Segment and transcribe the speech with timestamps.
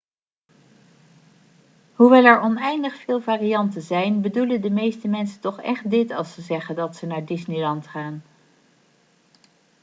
[1.93, 6.41] hoewel er oneindig veel varianten zijn bedoelen de meeste mensen toch echt dit als ze
[6.41, 8.23] zeggen dat ze naar disneyland gaan'